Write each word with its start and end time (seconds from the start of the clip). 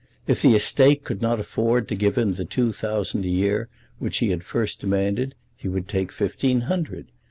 If 0.25 0.41
the 0.41 0.55
estate 0.55 1.03
could 1.03 1.21
not 1.21 1.39
afford 1.39 1.87
to 1.89 1.95
give 1.95 2.17
him 2.17 2.33
the 2.33 2.43
two 2.43 2.73
thousand 2.73 3.23
a 3.23 3.29
year 3.29 3.67
which 3.99 4.17
he 4.17 4.31
had 4.31 4.43
first 4.43 4.79
demanded, 4.81 5.35
he 5.55 5.67
would 5.67 5.87
take 5.87 6.11
fifteen 6.11 6.61
hundred. 6.61 7.05